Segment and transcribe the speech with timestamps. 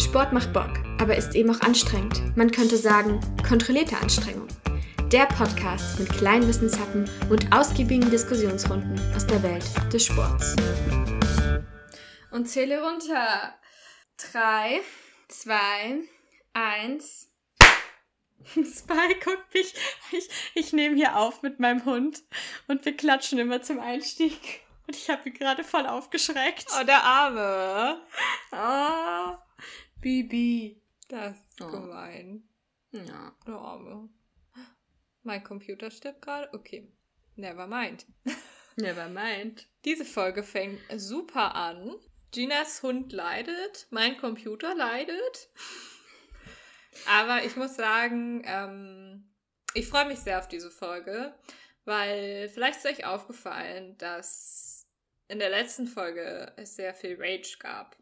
[0.00, 2.34] Sport macht Bock, aber ist eben auch anstrengend.
[2.34, 4.48] Man könnte sagen, kontrollierte Anstrengung.
[5.12, 10.56] Der Podcast mit kleinen Wissenshappen und ausgiebigen Diskussionsrunden aus der Welt des Sports.
[12.30, 13.54] Und zähle runter.
[14.16, 14.80] Drei,
[15.28, 16.00] zwei,
[16.54, 17.28] eins.
[18.54, 19.74] Spy guckt mich.
[20.12, 22.22] Ich, ich nehme hier auf mit meinem Hund
[22.68, 24.62] und wir klatschen immer zum Einstieg.
[24.86, 26.66] Und ich habe ihn gerade voll aufgeschreckt.
[26.80, 28.00] Oh, der Arme.
[28.50, 29.36] Oh,
[30.00, 30.80] Bibi.
[31.08, 31.70] Das ist Oh.
[31.70, 32.48] gemein.
[32.92, 33.34] Ja.
[33.46, 34.08] Der Arme.
[35.22, 36.48] Mein Computer stirbt gerade.
[36.54, 36.90] Okay.
[37.36, 38.06] Never mind.
[38.76, 39.68] Never mind.
[39.84, 41.94] Diese Folge fängt super an.
[42.32, 45.48] Ginas Hund leidet, mein Computer leidet.
[47.08, 49.28] Aber ich muss sagen, ähm,
[49.74, 51.34] ich freue mich sehr auf diese Folge,
[51.84, 54.86] weil vielleicht ist euch aufgefallen, dass
[55.28, 57.96] in der letzten Folge es sehr viel Rage gab.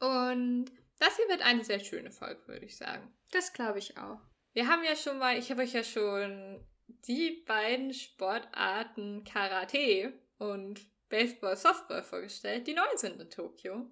[0.00, 0.66] Und
[0.98, 3.12] das hier wird eine sehr schöne Folge, würde ich sagen.
[3.30, 4.20] Das glaube ich auch.
[4.52, 6.66] Wir haben ja schon mal, ich habe euch ja schon
[7.06, 13.90] die beiden Sportarten Karate und Baseball, Softball vorgestellt, die neu sind in Tokio.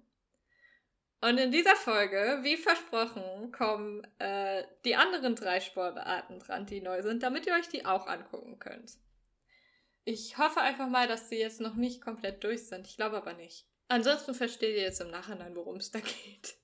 [1.21, 7.01] Und in dieser Folge, wie versprochen, kommen äh, die anderen drei Sportarten dran, die neu
[7.01, 8.93] sind, damit ihr euch die auch angucken könnt.
[10.05, 12.87] Ich hoffe einfach mal, dass die jetzt noch nicht komplett durch sind.
[12.87, 13.67] Ich glaube aber nicht.
[13.89, 16.55] Ansonsten versteht ihr jetzt im Nachhinein, worum es da geht.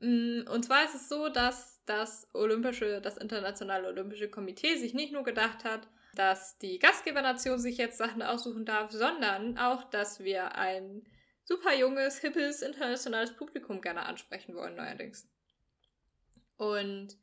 [0.00, 5.12] Mm, Und zwar ist es so, dass das Olympische, das Internationale Olympische Komitee sich nicht
[5.12, 10.54] nur gedacht hat, dass die Gastgebernation sich jetzt Sachen aussuchen darf, sondern auch, dass wir
[10.56, 11.06] ein
[11.44, 15.28] super junges, hippes, internationales Publikum gerne ansprechen wollen, neuerdings.
[16.56, 17.16] Und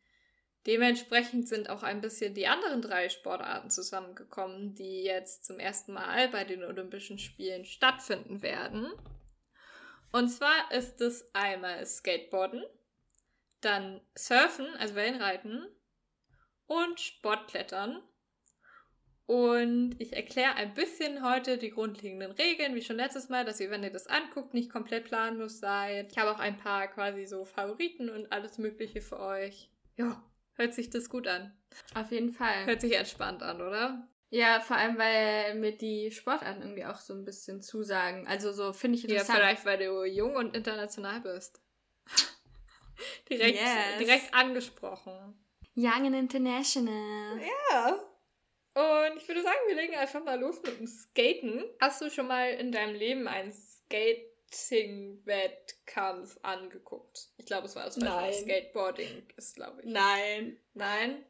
[0.66, 6.30] dementsprechend sind auch ein bisschen die anderen drei Sportarten zusammengekommen, die jetzt zum ersten Mal
[6.30, 8.92] bei den Olympischen Spielen stattfinden werden.
[10.12, 12.64] Und zwar ist es einmal Skateboarden,
[13.62, 15.68] dann Surfen, also Wellenreiten
[16.68, 18.02] und Sportklettern.
[19.28, 23.72] Und ich erkläre ein bisschen heute die grundlegenden Regeln, wie schon letztes Mal, dass ihr,
[23.72, 26.12] wenn ihr das anguckt, nicht komplett planlos seid.
[26.12, 29.72] Ich habe auch ein paar quasi so Favoriten und alles Mögliche für euch.
[29.98, 30.24] Ja,
[30.56, 31.56] hört sich das gut an.
[31.94, 32.66] Auf jeden Fall.
[32.66, 34.08] Hört sich entspannt an, oder?
[34.30, 38.28] Ja, vor allem, weil mir die Sportarten irgendwie auch so ein bisschen zusagen.
[38.28, 39.38] Also so finde ich Ja, interessant.
[39.40, 41.62] vielleicht, weil du jung und international bist.
[43.30, 43.98] direkt, Yes.
[44.00, 45.40] direkt angesprochen.
[45.76, 47.40] Young and International.
[47.72, 48.00] Ja.
[48.74, 51.64] Und ich würde sagen, wir legen einfach mal los mit dem Skaten.
[51.80, 53.54] Hast du schon mal in deinem Leben einen
[54.52, 57.30] Skating-Wettkampf angeguckt?
[57.38, 58.34] Ich glaube, es war das Nein.
[58.34, 59.88] Skateboarding ist, glaube ich.
[59.88, 61.24] Nein, Nein?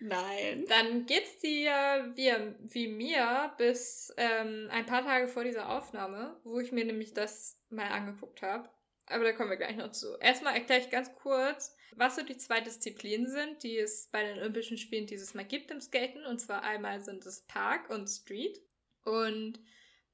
[0.00, 0.64] nein.
[0.68, 2.32] Dann geht's dir wie,
[2.72, 7.58] wie mir bis ähm, ein paar Tage vor dieser Aufnahme, wo ich mir nämlich das
[7.70, 8.68] mal angeguckt habe.
[9.06, 10.16] Aber da kommen wir gleich noch zu.
[10.18, 14.38] Erstmal erkläre ich ganz kurz, was so die zwei Disziplinen sind, die es bei den
[14.38, 16.24] Olympischen Spielen dieses Mal gibt im Skaten.
[16.24, 18.60] Und zwar einmal sind es Park und Street.
[19.04, 19.60] Und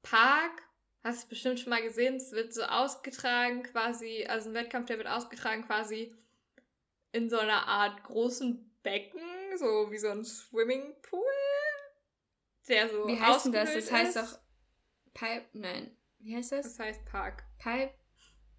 [0.01, 0.63] Park,
[1.03, 4.97] hast du bestimmt schon mal gesehen, es wird so ausgetragen quasi, also ein Wettkampf, der
[4.97, 6.15] wird ausgetragen quasi
[7.11, 9.21] in so einer Art großen Becken,
[9.57, 11.23] so wie so ein Swimmingpool,
[12.67, 13.73] der so Wie heißt denn das?
[13.73, 14.33] Das heißt ist.
[14.33, 14.39] doch
[15.13, 15.45] Pipe.
[15.53, 15.95] Nein.
[16.19, 16.65] Wie heißt das?
[16.65, 17.43] Das heißt Park.
[17.57, 17.93] Pipe.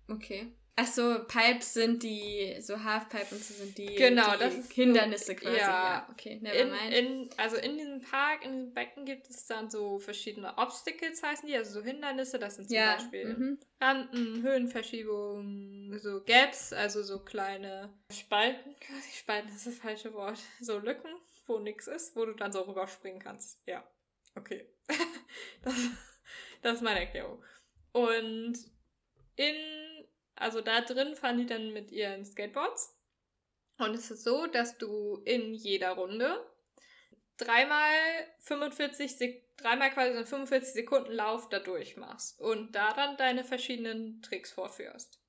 [0.08, 0.52] Okay.
[0.80, 4.74] Achso, Pipes sind die, so Halfpipe und so sind die, Genau, die das ist so-
[4.74, 5.56] Hindernisse quasi.
[5.58, 5.60] ja.
[5.68, 9.68] Ja, okay, never In, in, also in diesem Park, in diesem Becken gibt es dann
[9.70, 12.38] so verschiedene Obstacles, heißen die, also so Hindernisse.
[12.38, 13.58] Das sind zum ja, Beispiel mhm.
[13.80, 20.78] Rampen, Höhenverschiebungen, so Gaps, also so kleine Spalten, quasi Spalten ist das falsche Wort, so
[20.78, 21.10] Lücken,
[21.46, 23.60] wo nichts ist, wo du dann so rüberspringen kannst.
[23.66, 23.84] Ja,
[24.36, 24.66] okay.
[25.62, 25.74] das,
[26.62, 27.42] das ist meine Erklärung.
[27.92, 28.54] Und
[29.36, 29.54] in,
[30.40, 32.96] also da drin fahren die dann mit ihren Skateboards.
[33.78, 36.44] Und es ist so, dass du in jeder Runde
[37.36, 37.94] dreimal
[38.40, 43.44] 45 Sek dreimal quasi so einen 45 Sekunden Lauf da durchmachst und da dann deine
[43.44, 45.20] verschiedenen Tricks vorführst.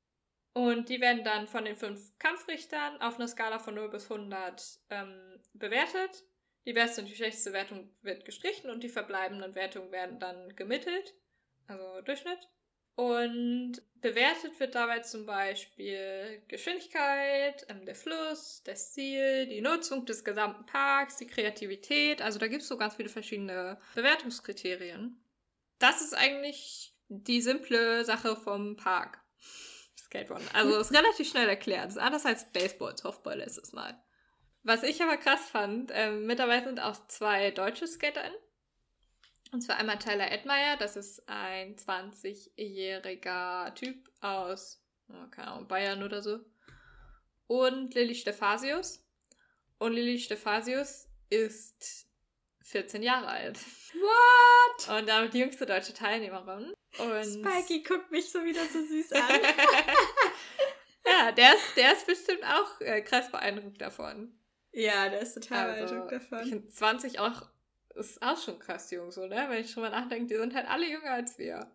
[0.54, 4.80] Und die werden dann von den fünf Kampfrichtern auf einer Skala von 0 bis 100
[4.90, 6.24] ähm, bewertet.
[6.66, 11.14] Die beste und die schlechteste Wertung wird gestrichen und die verbleibenden Wertungen werden dann gemittelt,
[11.68, 12.50] also Durchschnitt.
[12.96, 20.24] Und bewertet wird dabei zum Beispiel Geschwindigkeit, ähm, der Fluss, das Ziel, die Nutzung des
[20.24, 22.22] gesamten Parks, die Kreativität.
[22.22, 25.24] Also da gibt es so ganz viele verschiedene Bewertungskriterien.
[25.80, 29.20] Das ist eigentlich die simple Sache vom Park.
[29.98, 30.48] Skateboarden.
[30.54, 31.86] Also ist relativ schnell erklärt.
[31.86, 34.02] Das ist anders als Baseball, Softball letztes Mal.
[34.64, 38.38] Was ich aber krass fand, ähm, mittlerweile sind auch zwei deutsche SkaterInnen.
[39.52, 44.82] Und zwar einmal Tyler Edmeyer, das ist ein 20-jähriger Typ aus
[45.32, 46.40] keine Ahnung, Bayern oder so.
[47.48, 49.06] Und Lilly Stephasius.
[49.78, 52.08] Und Lilly Stephasius ist
[52.64, 53.60] 14 Jahre alt.
[53.94, 54.98] What?
[55.00, 56.74] Und damit die jüngste deutsche Teilnehmerin.
[56.98, 59.22] Und Spikey guckt mich so wieder so süß an.
[61.06, 64.40] ja, der ist, der ist bestimmt auch äh, krass beeindruckt davon.
[64.72, 66.48] ja, der ist total Also, beeindruckt Ich davon.
[66.50, 67.50] finde 20 auch,
[67.96, 69.46] ist auch schon krass jung, so, ne?
[69.50, 71.72] Wenn ich schon mal nachdenke, die sind halt alle jünger als wir.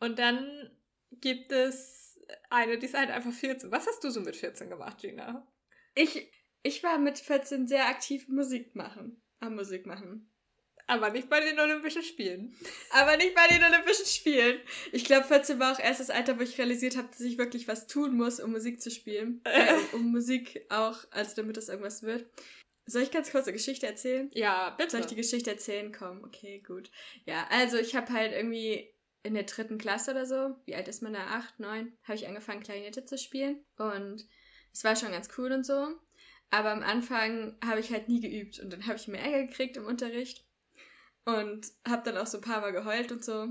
[0.00, 0.70] Und dann
[1.10, 2.18] gibt es
[2.50, 3.70] eine, die ist halt einfach 14.
[3.70, 5.46] Was hast du so mit 14 gemacht, Gina?
[5.94, 6.30] Ich,
[6.62, 9.22] ich war mit 14 sehr aktiv Musik machen.
[9.40, 10.30] Am Musik machen.
[10.88, 12.54] Aber nicht bei den Olympischen Spielen.
[12.92, 14.60] Aber nicht bei den Olympischen Spielen.
[14.92, 17.66] Ich glaube, 14 war auch erst das Alter, wo ich realisiert habe, dass ich wirklich
[17.66, 19.42] was tun muss, um Musik zu spielen.
[19.56, 22.26] Äh, um, um Musik auch, also damit das irgendwas wird.
[22.86, 24.30] Soll ich ganz kurz eine Geschichte erzählen?
[24.32, 24.92] Ja, bitte.
[24.92, 25.92] Soll ich die Geschichte erzählen?
[25.92, 26.90] Komm, okay, gut.
[27.24, 28.92] Ja, also ich habe halt irgendwie
[29.24, 31.26] in der dritten Klasse oder so, wie alt ist man da?
[31.26, 33.64] Acht, neun, habe ich angefangen, Klarinette zu spielen.
[33.76, 34.24] Und
[34.72, 35.88] es war schon ganz cool und so.
[36.50, 38.60] Aber am Anfang habe ich halt nie geübt.
[38.60, 40.46] Und dann habe ich mir Ärger gekriegt im Unterricht.
[41.24, 43.48] Und habe dann auch so ein paar Mal geheult und so,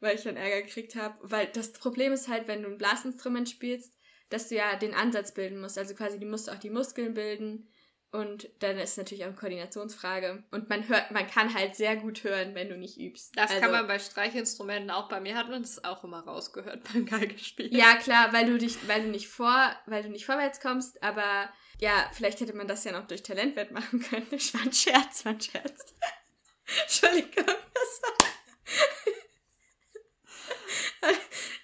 [0.00, 1.16] weil ich dann Ärger gekriegt habe.
[1.22, 3.96] Weil das Problem ist halt, wenn du ein Blasinstrument spielst,
[4.28, 5.78] dass du ja den Ansatz bilden musst.
[5.78, 7.68] Also quasi, du musst auch die Muskeln bilden.
[8.12, 10.42] Und dann ist es natürlich auch eine Koordinationsfrage.
[10.50, 13.36] Und man hört, man kann halt sehr gut hören, wenn du nicht übst.
[13.36, 15.08] Das also, kann man bei Streichinstrumenten auch.
[15.08, 17.72] Bei mir hat man das auch immer rausgehört beim Geigespielen.
[17.72, 21.48] Ja, klar, weil du dich, weil du nicht vor, weil du nicht vorwärts kommst, aber
[21.78, 24.26] ja, vielleicht hätte man das ja noch durch Talent wettmachen können.
[24.30, 25.94] Das war ein Scherz, war ein Scherz.
[26.82, 28.30] Entschuldigung, das war.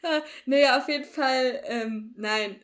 [0.46, 2.60] nee, auf jeden Fall, ähm, nein.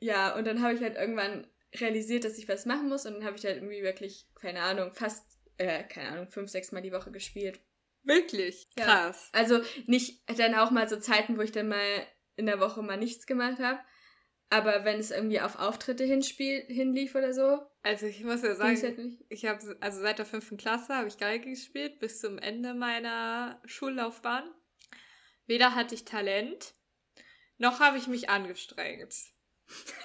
[0.00, 1.46] Ja, und dann habe ich halt irgendwann
[1.80, 4.92] realisiert, dass ich was machen muss und dann habe ich halt irgendwie wirklich, keine Ahnung,
[4.94, 5.24] fast,
[5.58, 7.60] äh, keine Ahnung, fünf, sechs Mal die Woche gespielt.
[8.02, 8.68] Wirklich?
[8.78, 8.84] Ja.
[8.84, 9.30] Krass.
[9.32, 12.06] Also nicht dann auch mal so Zeiten, wo ich dann mal
[12.36, 13.80] in der Woche mal nichts gemacht habe.
[14.50, 18.80] Aber wenn es irgendwie auf Auftritte hinspiel, hinlief oder so, Also ich muss ja sagen,
[18.80, 18.98] halt
[19.28, 23.60] ich habe also seit der fünften Klasse habe ich Geige gespielt bis zum Ende meiner
[23.64, 24.44] Schullaufbahn.
[25.46, 26.74] Weder hatte ich Talent,
[27.58, 29.14] noch habe ich mich angestrengt.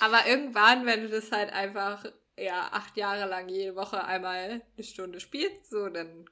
[0.00, 2.04] Aber irgendwann, wenn du das halt einfach
[2.36, 6.26] ja acht Jahre lang jede Woche einmal eine Stunde spielst, so dann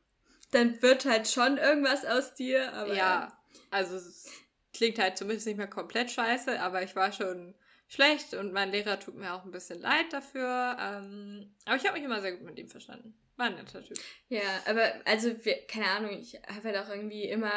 [0.51, 3.39] Dann wird halt schon irgendwas aus dir, aber ja,
[3.71, 4.27] also es
[4.73, 7.55] klingt halt zumindest nicht mehr komplett scheiße, aber ich war schon
[7.89, 10.77] schlecht und mein Lehrer tut mir auch ein bisschen leid dafür.
[10.79, 13.19] Ähm, aber ich habe mich immer sehr gut mit ihm verstanden.
[13.37, 13.99] War ein netter Typ.
[14.29, 17.53] Ja, aber also, wir, keine Ahnung, ich habe halt auch irgendwie immer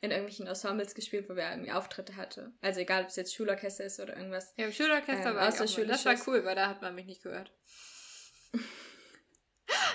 [0.00, 2.52] in irgendwelchen Ensembles gespielt, wo wir irgendwie Auftritte hatte.
[2.60, 4.54] Also egal, ob es jetzt Schulorchester ist oder irgendwas.
[4.56, 5.86] Ja, im Schulorchester Ähm, war ich auch mal.
[5.86, 7.52] Das war cool, weil da hat man mich nicht gehört.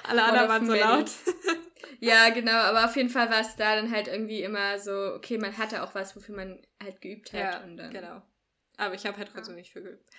[0.03, 1.11] Alle anderen waren so laut.
[1.99, 5.37] Ja, genau, aber auf jeden Fall war es da dann halt irgendwie immer so, okay,
[5.37, 7.39] man hatte auch was, wofür man halt geübt hat.
[7.39, 8.21] Ja, und dann, genau.
[8.77, 9.59] Aber ich habe halt trotzdem Ja.
[9.61, 10.09] nicht viel geübt.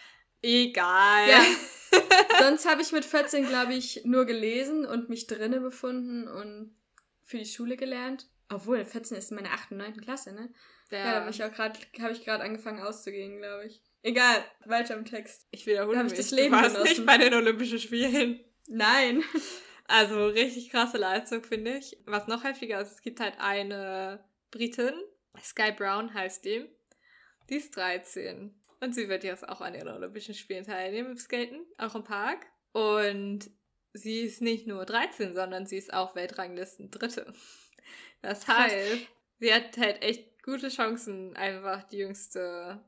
[0.43, 1.29] Egal.
[1.29, 1.45] Ja.
[2.41, 6.77] Sonst habe ich mit 14, glaube ich, nur gelesen und mich drinne befunden und
[7.23, 8.29] für die Schule gelernt.
[8.51, 9.73] Obwohl, 14 ist meine 8.
[9.73, 10.01] und 9.
[10.01, 10.53] Klasse, ne?
[10.91, 13.81] Ja, da bin ich auch gerade, habe ich gerade angefangen auszugehen, glaube ich.
[14.03, 15.49] Egal, weiter im Text.
[15.51, 16.13] Ich wiederhole Da mich.
[16.13, 16.89] ich das Leben du warst genossen.
[16.91, 18.41] nicht bei den Olympischen Spielen.
[18.69, 19.25] Nein.
[19.87, 21.97] Also richtig krasse Leistung, finde ich.
[22.07, 24.93] Was noch heftiger ist, es gibt halt eine Britin,
[25.43, 26.67] Sky Brown heißt die.
[27.49, 28.55] Die ist 13.
[28.81, 32.47] Und sie wird jetzt auch an den Olympischen Spielen teilnehmen im Skaten, auch im Park.
[32.73, 33.51] Und
[33.93, 37.33] sie ist nicht nur 13, sondern sie ist auch Weltranglisten Dritte.
[38.23, 38.73] Das Krass.
[38.73, 39.07] heißt,
[39.39, 42.83] sie hat halt echt gute Chancen, einfach die jüngste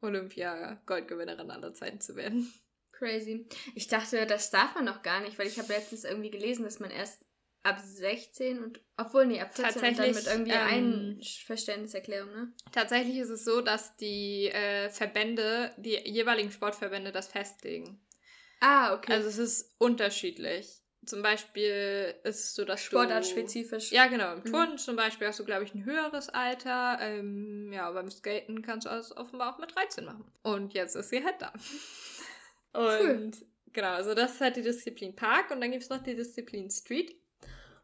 [0.00, 2.52] Olympia-Goldgewinnerin aller Zeiten zu werden.
[2.92, 3.48] Crazy.
[3.74, 6.80] Ich dachte, das darf man noch gar nicht, weil ich habe letztens irgendwie gelesen, dass
[6.80, 7.24] man erst
[7.62, 12.52] ab 16 und, obwohl, nee, ab 14 und dann Tatsächlich, mit irgendwie ähm, Einverständniserklärung, ne?
[12.72, 18.00] Tatsächlich ist es so, dass die äh, Verbände, die jeweiligen Sportverbände das festlegen.
[18.60, 19.12] Ah, okay.
[19.12, 20.76] Also es ist unterschiedlich.
[21.06, 22.86] Zum Beispiel ist es so, dass du...
[22.86, 23.90] Sportartspezifisch.
[23.90, 24.34] Ja, genau.
[24.34, 24.44] Im Mhm.
[24.44, 26.98] Turnen zum Beispiel hast du, glaube ich, ein höheres Alter.
[27.00, 30.30] Ähm, ja, beim Skaten kannst du das offenbar auch mit 13 machen.
[30.42, 31.52] Und jetzt ist sie halt da.
[32.72, 33.32] Und
[33.72, 36.70] genau, also das ist halt die Disziplin Park und dann gibt es noch die Disziplin
[36.70, 37.16] Street.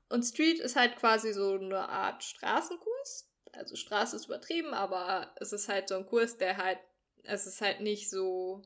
[0.08, 3.28] Und Street ist halt quasi so eine Art Straßenkurs.
[3.52, 6.78] Also Straße ist übertrieben, aber es ist halt so ein Kurs, der halt,
[7.22, 8.62] es ist halt nicht so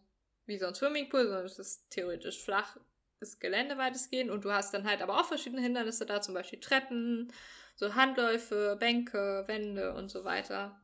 [0.46, 2.76] wie so ein Swimmingpool, sondern es ist theoretisch flach,
[3.20, 6.60] ist Gelände weitestgehend und du hast dann halt aber auch verschiedene Hindernisse da, zum Beispiel
[6.60, 7.32] Treppen,
[7.76, 10.80] so Handläufe, Bänke, Wände und so weiter,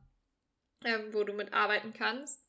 [0.85, 2.47] ähm, wo du mitarbeiten kannst.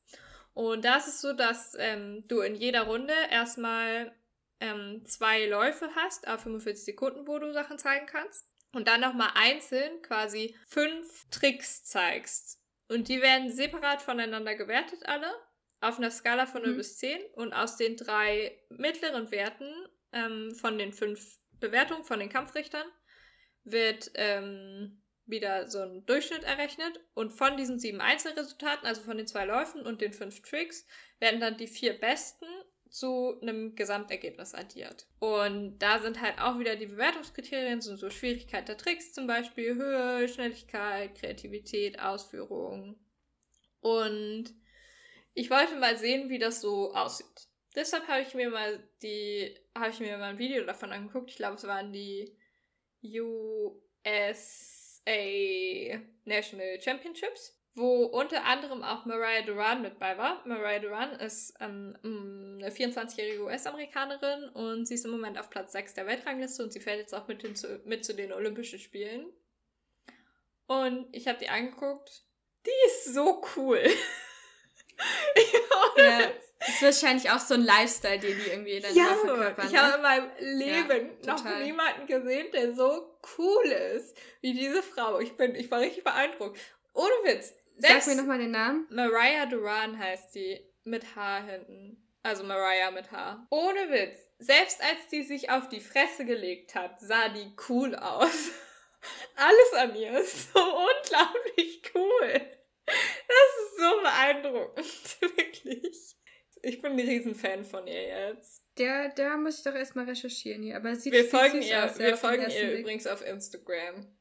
[0.54, 4.12] Und da ist so, dass ähm, du in jeder Runde erstmal
[4.60, 8.46] ähm, zwei Läufe hast, a 45 Sekunden, wo du Sachen zeigen kannst.
[8.72, 12.60] und dann nochmal einzeln quasi fünf Tricks zeigst.
[12.88, 15.30] Und die werden separat voneinander gewertet, alle,
[15.80, 16.76] auf einer Skala von 0 mhm.
[16.76, 17.20] bis 10.
[17.34, 19.72] Und aus den drei mittleren Werten
[20.12, 22.86] ähm, von den fünf Bewertungen von den Kampfrichtern
[23.64, 27.00] wird ähm, wieder so ein Durchschnitt errechnet.
[27.14, 30.86] Und von diesen sieben Einzelresultaten, also von den zwei Läufen und den fünf Tricks,
[31.20, 32.46] werden dann die vier besten
[32.90, 35.06] zu einem Gesamtergebnis addiert.
[35.18, 39.74] Und da sind halt auch wieder die Bewertungskriterien, sind so Schwierigkeit der Tricks zum Beispiel,
[39.74, 42.98] Höhe, Schnelligkeit, Kreativität, Ausführung.
[43.80, 44.54] Und
[45.34, 47.48] ich wollte mal sehen, wie das so aussieht.
[47.74, 51.30] Deshalb habe ich mir mal die, habe ich mir mal ein Video davon angeguckt.
[51.30, 52.36] Ich glaube, es waren die
[53.04, 54.18] USA
[56.24, 60.42] National Championships wo unter anderem auch Mariah Duran mit bei war.
[60.46, 65.94] Mariah Duran ist ähm, eine 24-jährige US-Amerikanerin und sie ist im Moment auf Platz 6
[65.94, 69.26] der Weltrangliste und sie fährt jetzt auch mit, hin zu, mit zu den Olympischen Spielen.
[70.66, 72.24] Und ich habe die angeguckt.
[72.66, 73.80] Die ist so cool.
[75.96, 79.66] ja, das ist wahrscheinlich auch so ein Lifestyle, den die irgendwie dann ja, verkörpern.
[79.68, 79.96] Ich habe ne?
[79.96, 85.20] in meinem Leben ja, noch niemanden gesehen, der so cool ist wie diese Frau.
[85.20, 86.58] Ich bin, ich war richtig beeindruckt.
[86.92, 87.54] Ohne Witz.
[87.78, 88.86] Sag mir nochmal den Namen.
[88.90, 90.60] Mariah Duran heißt die.
[90.84, 92.02] Mit H hinten.
[92.22, 93.46] Also Mariah mit H.
[93.50, 94.18] Ohne Witz.
[94.38, 98.50] Selbst als die sich auf die Fresse gelegt hat, sah die cool aus.
[99.36, 102.32] Alles an ihr ist so unglaublich cool.
[102.86, 105.20] Das ist so beeindruckend.
[105.36, 106.16] Wirklich.
[106.62, 108.64] Ich bin ein Riesenfan von ihr jetzt.
[108.78, 110.76] Der, der muss ich doch erstmal recherchieren hier.
[110.76, 114.16] Aber sieht, wir folgen ihr, aus, wir folgen ihr übrigens auf Instagram.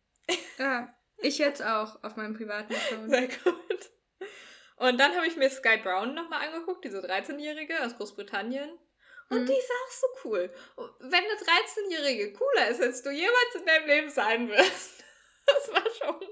[0.60, 0.88] Ah,
[1.20, 3.10] ich jetzt auch auf meinem privaten Account.
[3.10, 3.92] Sehr gut.
[4.78, 8.70] Und dann habe ich mir Sky Brown nochmal angeguckt, diese 13-Jährige aus Großbritannien.
[9.30, 9.46] Und mhm.
[9.46, 10.54] die ist auch so cool.
[11.00, 15.04] Wenn eine 13-Jährige cooler ist, als du jemals in deinem Leben sein wirst.
[15.50, 16.28] Das war schon.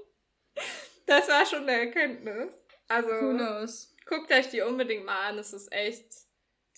[1.06, 2.52] Das war schon eine Erkenntnis.
[2.86, 3.08] Also.
[3.08, 3.96] Who knows?
[4.04, 5.38] Guckt euch die unbedingt mal an.
[5.38, 6.04] Es ist echt.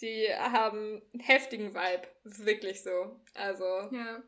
[0.00, 2.06] Die haben einen heftigen Vibe.
[2.22, 3.20] Das ist wirklich so.
[3.34, 3.64] Also.
[3.90, 4.22] Ja.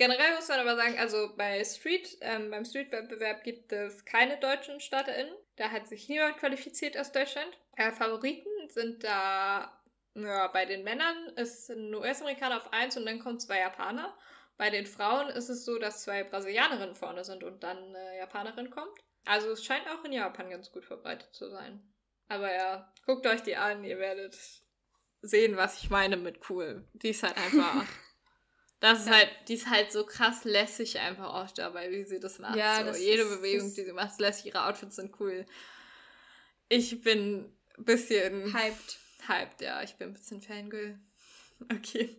[0.00, 4.80] Generell muss man aber sagen, also bei Street, ähm, beim Street-Wettbewerb gibt es keine deutschen
[4.80, 5.34] StarterInnen.
[5.56, 7.50] Da hat sich niemand qualifiziert aus Deutschland.
[7.76, 9.78] Äh, Favoriten sind da,
[10.14, 14.16] ja, bei den Männern ist ein US-Amerikaner auf 1 und dann kommen zwei Japaner.
[14.56, 18.70] Bei den Frauen ist es so, dass zwei Brasilianerinnen vorne sind und dann eine Japanerin
[18.70, 18.98] kommt.
[19.26, 21.78] Also es scheint auch in Japan ganz gut verbreitet zu sein.
[22.28, 24.34] Aber ja, guckt euch die an, ihr werdet
[25.20, 26.88] sehen, was ich meine mit cool.
[26.94, 27.84] Die ist halt einfach
[28.80, 29.12] Das ist ja.
[29.16, 32.56] halt, die ist halt so krass lässig einfach auch dabei, wie sie das macht.
[32.56, 34.46] Ja, so, das jede ist, Bewegung, die sie macht, ist lässig.
[34.46, 35.44] Ihre Outfits sind cool.
[36.70, 38.54] Ich bin ein bisschen.
[38.54, 38.98] Hyped.
[39.28, 39.82] Hyped, ja.
[39.82, 40.98] Ich bin ein bisschen Fangirl.
[41.70, 42.16] Okay.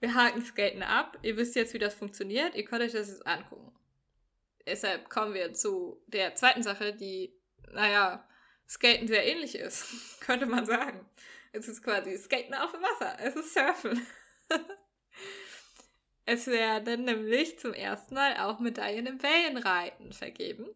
[0.00, 1.16] Wir haken Skaten ab.
[1.22, 2.56] Ihr wisst jetzt, wie das funktioniert.
[2.56, 3.72] Ihr könnt euch das jetzt angucken.
[4.66, 7.32] Deshalb kommen wir zu der zweiten Sache, die,
[7.70, 8.28] naja,
[8.68, 9.86] Skaten sehr ähnlich ist.
[10.20, 11.08] könnte man sagen.
[11.52, 13.16] Es ist quasi Skaten auf dem Wasser.
[13.20, 14.04] Es ist Surfen.
[16.26, 20.68] Es werden nämlich zum ersten Mal auch Medaillen im Wellenreiten vergeben.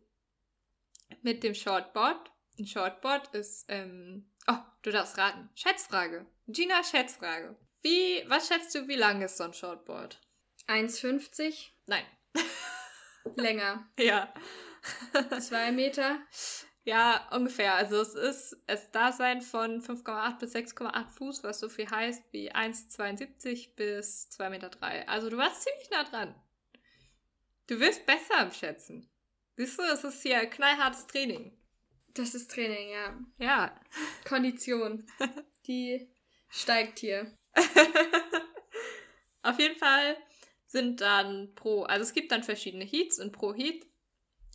[1.23, 2.33] Mit dem Shortboard.
[2.59, 5.49] Ein Shortboard ist, ähm, oh, du darfst raten.
[5.55, 6.27] Schätzfrage.
[6.49, 7.57] Gina, Schätzfrage.
[7.83, 10.21] Wie, was schätzt du, wie lang ist so ein Shortboard?
[10.67, 11.69] 1,50?
[11.87, 12.05] Nein.
[13.37, 13.89] Länger.
[13.99, 14.35] Ja.
[15.41, 16.19] Zwei Meter?
[16.85, 17.75] Ja, ungefähr.
[17.75, 22.53] Also es ist das Dasein von 5,8 bis 6,8 Fuß, was so viel heißt wie
[22.53, 24.71] 1,72 bis 2,3 Meter.
[25.09, 26.35] Also du warst ziemlich nah dran.
[27.67, 29.09] Du wirst besser am Schätzen.
[29.57, 31.57] Siehst du, es ist hier knallhartes Training.
[32.12, 33.19] Das ist Training, ja.
[33.38, 33.81] Ja.
[34.29, 35.07] Kondition.
[35.67, 36.07] Die
[36.50, 37.35] steigt hier.
[39.43, 40.17] Auf jeden Fall
[40.67, 43.87] sind dann pro, also es gibt dann verschiedene Heats und pro Heat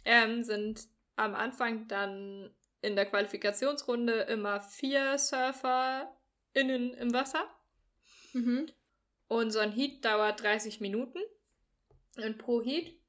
[0.06, 0.88] ähm, sind
[1.20, 2.50] am Anfang dann
[2.82, 7.46] in der Qualifikationsrunde immer vier SurferInnen im Wasser.
[8.34, 8.72] Mhm.
[9.28, 11.20] Und so ein Heat dauert 30 Minuten.
[12.18, 13.00] Und pro Heat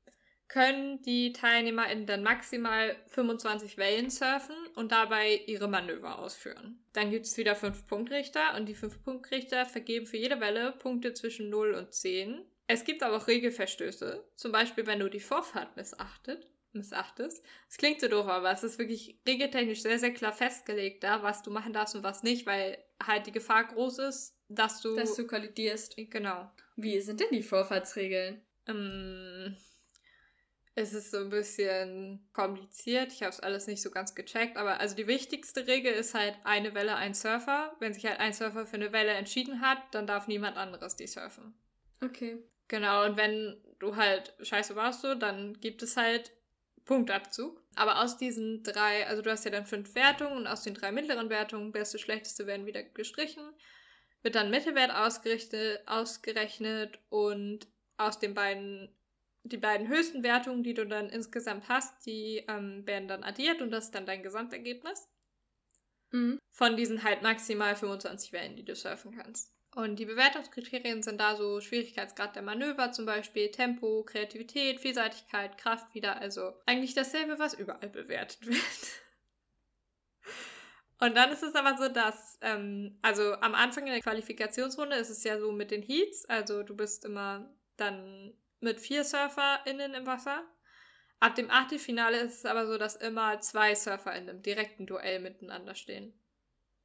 [0.49, 6.85] können die TeilnehmerInnen dann maximal 25 Wellen surfen und dabei ihre Manöver ausführen.
[6.93, 11.15] Dann gibt es wieder fünf Punktrichter und die fünf Punktrichter vergeben für jede Welle Punkte
[11.15, 12.45] zwischen 0 und 10.
[12.67, 17.45] Es gibt aber auch Regelverstöße, zum Beispiel wenn du die Vorfahrt missachtet missachtest.
[17.69, 21.43] Es klingt so doof, aber es ist wirklich regeltechnisch sehr, sehr klar festgelegt da, was
[21.43, 24.97] du machen darfst und was nicht, weil halt die Gefahr groß ist, dass du.
[24.97, 25.97] Dass du kollidierst.
[25.97, 26.51] Genau.
[26.77, 28.41] Wie sind denn die Vorfahrtsregeln?
[28.67, 29.57] Ähm,
[30.75, 33.13] es ist so ein bisschen kompliziert.
[33.13, 36.37] Ich habe es alles nicht so ganz gecheckt, aber also die wichtigste Regel ist halt
[36.45, 37.77] eine Welle, ein Surfer.
[37.81, 41.07] Wenn sich halt ein Surfer für eine Welle entschieden hat, dann darf niemand anderes die
[41.07, 41.55] surfen.
[42.03, 42.39] Okay.
[42.69, 46.33] Genau, und wenn du halt scheiße warst, so, dann gibt es halt
[46.91, 47.63] Punktabzug.
[47.77, 50.91] Aber aus diesen drei, also du hast ja dann fünf Wertungen und aus den drei
[50.91, 53.45] mittleren Wertungen, beste, schlechteste werden wieder gestrichen.
[54.23, 58.93] Wird dann Mittelwert ausgerechnet und aus den beiden,
[59.45, 63.71] die beiden höchsten Wertungen, die du dann insgesamt hast, die ähm, werden dann addiert und
[63.71, 65.09] das ist dann dein Gesamtergebnis.
[66.11, 66.41] Mhm.
[66.51, 69.55] Von diesen halt maximal 25 Wellen, die du surfen kannst.
[69.75, 75.95] Und die Bewertungskriterien sind da so Schwierigkeitsgrad der Manöver zum Beispiel, Tempo, Kreativität, Vielseitigkeit, Kraft
[75.95, 76.17] wieder.
[76.17, 78.61] Also eigentlich dasselbe, was überall bewertet wird.
[80.99, 85.09] Und dann ist es aber so, dass, ähm, also am Anfang in der Qualifikationsrunde ist
[85.09, 90.07] es ja so mit den Heats, also du bist immer dann mit vier SurferInnen im
[90.07, 90.45] Wasser.
[91.19, 95.21] Ab dem Achtelfinale ist es aber so, dass immer zwei Surfer in einem direkten Duell
[95.21, 96.13] miteinander stehen.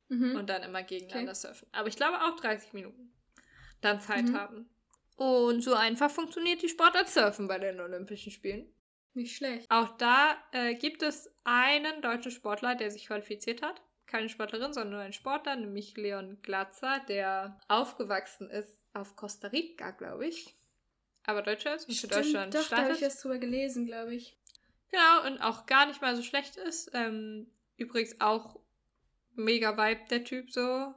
[0.07, 0.35] Mhm.
[0.35, 1.39] Und dann immer gegeneinander okay.
[1.39, 1.67] surfen.
[1.71, 3.11] Aber ich glaube auch 30 Minuten
[3.81, 4.37] dann Zeit mhm.
[4.37, 4.69] haben.
[5.15, 8.67] Und so einfach funktioniert die Sportart Surfen bei den Olympischen Spielen.
[9.13, 9.65] Nicht schlecht.
[9.71, 13.81] Auch da äh, gibt es einen deutschen Sportler, der sich qualifiziert hat.
[14.07, 19.91] Keine Sportlerin, sondern nur ein Sportler, nämlich Leon Glatzer, der aufgewachsen ist auf Costa Rica,
[19.91, 20.55] glaube ich.
[21.23, 22.71] Aber Deutscher ist und für Deutschland doch, startet.
[22.77, 24.37] da habe ich was drüber gelesen, glaube ich.
[24.91, 26.91] Genau, und auch gar nicht mal so schlecht ist.
[26.93, 27.47] Ähm,
[27.77, 28.59] übrigens auch
[29.35, 30.93] mega Vibe, der Typ so.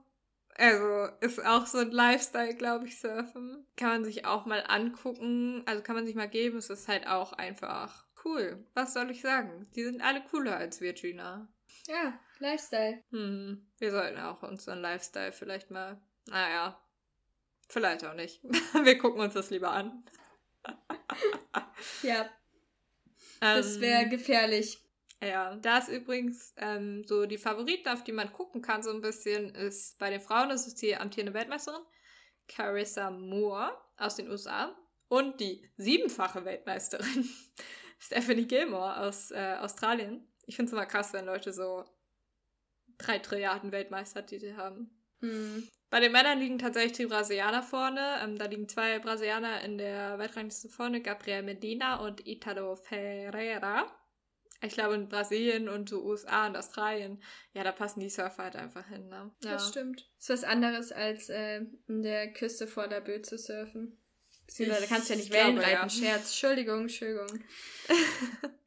[0.55, 3.65] Also ist auch so ein Lifestyle, glaube ich, surfen.
[3.77, 5.63] Kann man sich auch mal angucken.
[5.67, 6.59] Also kann man sich mal geben.
[6.59, 8.65] Es ist halt auch einfach cool.
[8.75, 9.69] Was soll ich sagen?
[9.77, 11.49] Die sind alle cooler als wir, Gina.
[11.87, 13.03] Ja, Lifestyle.
[13.11, 16.01] Hm, wir sollten auch unseren Lifestyle vielleicht mal.
[16.27, 16.81] Naja,
[17.69, 18.43] vielleicht auch nicht.
[18.83, 20.05] wir gucken uns das lieber an.
[22.03, 22.29] ja.
[23.41, 24.83] Das wäre ähm, gefährlich.
[25.21, 29.01] Ja, da ist übrigens ähm, so die Favoriten, auf die man gucken kann, so ein
[29.01, 31.83] bisschen, ist bei den Frauen, das ist die amtierende Weltmeisterin,
[32.47, 34.77] Carissa Moore aus den USA
[35.09, 37.29] und die siebenfache Weltmeisterin,
[37.99, 40.25] Stephanie Gilmore aus äh, Australien.
[40.47, 41.85] Ich finde es immer krass, wenn Leute so
[42.97, 44.91] drei Trilliarden Weltmeistertitel haben.
[45.21, 45.69] Mhm.
[45.91, 48.21] Bei den Männern liegen tatsächlich die Brasilianer vorne.
[48.23, 53.87] Ähm, da liegen zwei Brasilianer in der Weltrangliste vorne, Gabriel Medina und Italo Ferreira.
[54.61, 58.57] Ich glaube, in Brasilien und so USA und Australien, ja, da passen die Surfer halt
[58.57, 59.31] einfach hin, ne?
[59.45, 59.53] Ja.
[59.53, 60.11] Das stimmt.
[60.17, 63.97] Das ist was anderes, als äh, in der Küste vor der Böe zu surfen.
[64.47, 65.89] Beziehungsweise, da kannst du ja nicht Wellen reiten.
[65.89, 65.89] Ja.
[65.89, 66.31] Scherz.
[66.31, 67.45] Entschuldigung, Entschuldigung.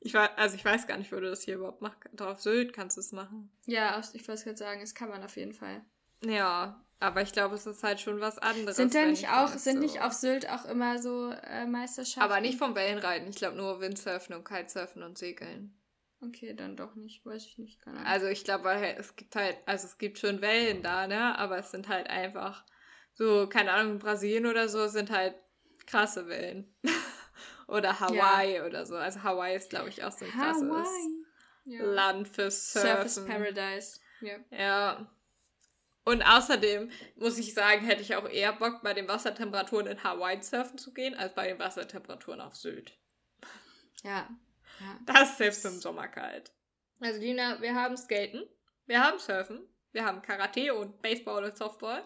[0.00, 1.98] ich weiß, also ich weiß gar nicht, wo du das hier überhaupt machst.
[2.12, 3.50] Drauf Sylt kannst du es machen.
[3.66, 5.84] Ja, ich wollte gerade sagen, das kann man auf jeden Fall.
[6.24, 8.76] Ja, aber ich glaube, es ist halt schon was anderes.
[8.76, 9.82] Sind da nicht auch, sind so.
[9.82, 12.22] nicht auf Sylt auch immer so äh, Meisterschaften?
[12.22, 13.28] Aber nicht vom Wellenreiten.
[13.28, 15.78] Ich glaube nur Windsurfen und Kitesurfen und Segeln.
[16.20, 17.80] Okay, dann doch nicht, weiß ich nicht.
[17.80, 21.38] Keine Also ich glaube, es gibt halt, also es gibt schon Wellen da, ne?
[21.38, 22.64] Aber es sind halt einfach
[23.14, 25.36] so, keine Ahnung, in Brasilien oder so sind halt
[25.86, 26.74] krasse Wellen.
[27.68, 28.66] oder Hawaii ja.
[28.66, 28.96] oder so.
[28.96, 30.68] Also Hawaii ist, glaube ich, auch so ein krasses
[31.64, 31.84] ja.
[31.84, 33.08] Land für Surfen.
[33.08, 34.00] Surface Paradise.
[34.20, 34.36] Ja.
[34.50, 35.17] Ja.
[36.08, 40.42] Und außerdem muss ich sagen, hätte ich auch eher Bock, bei den Wassertemperaturen in Hawaii
[40.42, 42.96] surfen zu gehen, als bei den Wassertemperaturen auf Sylt.
[44.02, 44.26] Ja.
[44.80, 44.98] ja.
[45.04, 46.50] Das ist selbst im Sommer kalt.
[47.00, 48.42] Also, Lina, wir haben Skaten,
[48.86, 49.60] wir haben Surfen,
[49.92, 52.02] wir haben Karate und Baseball und Softball.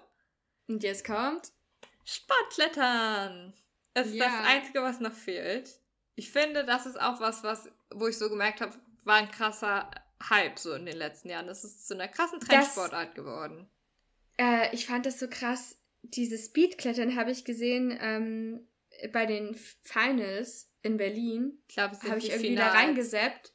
[0.67, 1.53] Und jetzt kommt
[2.05, 3.55] Sportklettern.
[3.95, 4.25] Das ist ja.
[4.25, 5.79] das Einzige, was noch fehlt.
[6.17, 9.89] Ich finde, das ist auch was, was, wo ich so gemerkt habe, war ein krasser
[10.29, 11.47] Hype so in den letzten Jahren.
[11.47, 13.69] Das ist zu einer krassen Trendsportart geworden.
[14.43, 15.79] Äh, ich fand das so krass.
[16.03, 18.69] Dieses Speedklettern habe ich gesehen ähm,
[19.13, 21.63] bei den Finals in Berlin.
[21.69, 22.73] Ich glaube, habe ich irgendwie Finals.
[22.73, 23.53] da reingeseppt.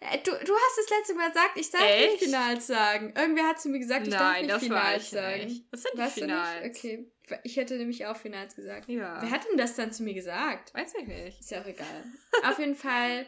[0.00, 2.12] Äh, du, du hast es letzte Mal gesagt, ich darf Echt?
[2.12, 3.14] nicht Finals sagen.
[3.16, 5.44] Irgendwer hat zu mir gesagt, ich Nein, darf nicht Finals sagen.
[5.44, 5.66] Nicht.
[5.70, 6.76] Was sind die weißt Finals?
[6.76, 7.12] Okay.
[7.44, 8.88] Ich hätte nämlich auch Finals gesagt.
[8.88, 9.22] Ja.
[9.22, 10.74] Wer hat denn das dann zu mir gesagt?
[10.74, 11.38] Weiß ich nicht.
[11.38, 12.04] Ist ja auch egal.
[12.42, 13.26] Auf jeden Fall,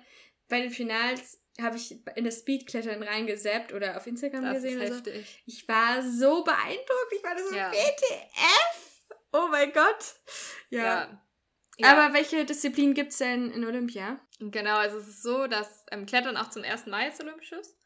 [0.48, 4.80] bei den Finals habe ich in das Speedklettern reingesappt oder auf Instagram das gesehen.
[4.80, 5.26] Ist heftig.
[5.26, 5.42] So.
[5.46, 7.12] Ich war so beeindruckt.
[7.16, 7.70] Ich war so, ja.
[7.70, 9.10] WTF!
[9.32, 10.14] Oh mein Gott!
[10.70, 11.08] Ja.
[11.78, 11.90] ja.
[11.90, 14.20] Aber welche Disziplin gibt es denn in Olympia?
[14.38, 17.76] Genau, also es ist so, dass ähm, Klettern auch zum ersten Mal ist olympisches.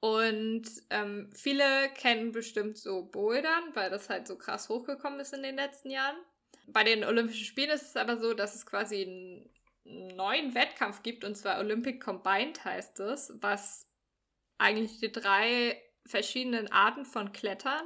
[0.00, 5.44] Und ähm, viele kennen bestimmt so Bouldern, weil das halt so krass hochgekommen ist in
[5.44, 6.16] den letzten Jahren.
[6.66, 9.51] Bei den Olympischen Spielen ist es aber so, dass es quasi ein
[9.84, 13.88] neuen Wettkampf gibt, und zwar Olympic Combined heißt es, was
[14.58, 17.84] eigentlich die drei verschiedenen Arten von Klettern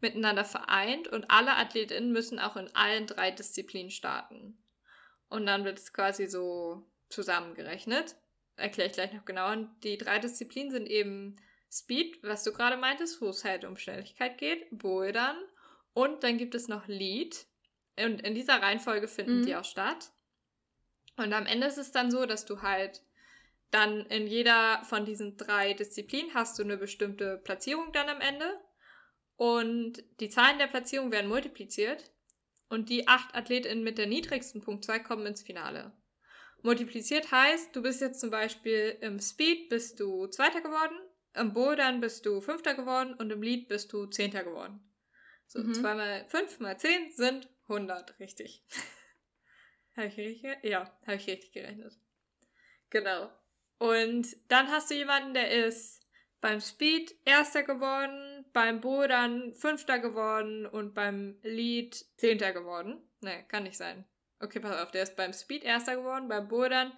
[0.00, 4.58] miteinander vereint und alle Athletinnen müssen auch in allen drei Disziplinen starten.
[5.28, 8.16] Und dann wird es quasi so zusammengerechnet.
[8.56, 9.68] Erkläre ich gleich noch genauer.
[9.82, 11.36] Die drei Disziplinen sind eben
[11.72, 15.36] Speed, was du gerade meintest, wo es halt um Schnelligkeit geht, Bouldern
[15.92, 17.46] und dann gibt es noch Lead,
[17.96, 19.46] Und in dieser Reihenfolge finden Mhm.
[19.46, 20.10] die auch statt.
[21.16, 23.02] Und am Ende ist es dann so, dass du halt
[23.70, 28.60] dann in jeder von diesen drei Disziplinen hast du eine bestimmte Platzierung dann am Ende.
[29.36, 32.10] Und die Zahlen der Platzierung werden multipliziert.
[32.68, 35.92] Und die acht AthletInnen mit der niedrigsten Punktzahl kommen ins Finale.
[36.62, 40.96] Multipliziert heißt, du bist jetzt zum Beispiel im Speed bist du Zweiter geworden,
[41.34, 44.80] im Bouldern bist du Fünfter geworden und im Lead bist du Zehnter geworden.
[45.46, 45.74] So, Mhm.
[45.74, 48.62] zwei mal fünf mal zehn sind 100, richtig.
[49.96, 50.42] habe ich richtig?
[50.42, 51.98] ge- Ja, habe ich richtig gerechnet.
[52.90, 53.30] Genau.
[53.78, 56.00] Und dann hast du jemanden, der ist
[56.40, 63.00] beim Speed Erster geworden, beim Bouldern Fünfter geworden und beim Lead Zehnter geworden.
[63.20, 64.04] Ne, kann nicht sein.
[64.40, 66.92] Okay, pass auf, der ist beim Speed Erster geworden, beim Bouldern